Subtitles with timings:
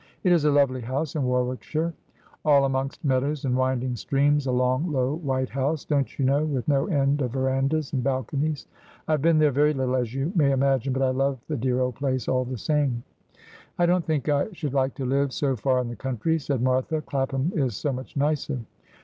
[0.23, 1.93] 'It is a lovely house in Warwickshire,
[2.43, 6.67] all amongst meadows and winding streams— a long, low, white house, don't you know, with
[6.67, 8.65] no end of verandahs and balconies.
[9.07, 11.81] I have been there very little, as you may imagine, but I love the dear
[11.81, 13.03] old place all the same.''
[13.77, 17.01] I don't think I should like to live so far in the country,' said Martha:'
[17.05, 18.61] Clapham is so much nicer.'